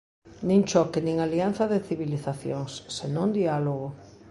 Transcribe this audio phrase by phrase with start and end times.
[0.47, 3.89] Nin choque nin alianza de civilizacións, senón diálogo.